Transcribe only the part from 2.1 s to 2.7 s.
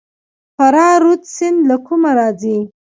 راځي؟